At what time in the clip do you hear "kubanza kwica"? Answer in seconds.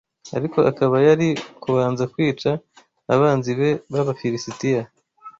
1.63-2.51